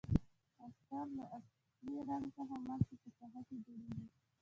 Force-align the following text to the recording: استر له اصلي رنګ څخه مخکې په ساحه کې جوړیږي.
استر 0.65 1.05
له 1.17 1.23
اصلي 1.37 1.95
رنګ 2.09 2.25
څخه 2.37 2.55
مخکې 2.67 2.95
په 3.01 3.09
ساحه 3.17 3.41
کې 3.47 3.57
جوړیږي. 3.65 4.05